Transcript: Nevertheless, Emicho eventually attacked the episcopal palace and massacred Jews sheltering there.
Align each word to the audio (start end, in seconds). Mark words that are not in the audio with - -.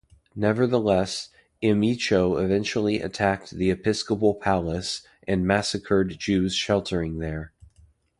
Nevertheless, 0.35 1.29
Emicho 1.61 2.43
eventually 2.43 2.99
attacked 3.01 3.51
the 3.51 3.69
episcopal 3.69 4.33
palace 4.33 5.05
and 5.27 5.45
massacred 5.45 6.17
Jews 6.17 6.55
sheltering 6.55 7.19
there. 7.19 7.51